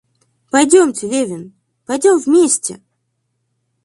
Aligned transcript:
Пойдемте, 0.51 1.03
Левин, 1.11 1.43
пойдем 1.85 2.15
вместе! 2.19 2.73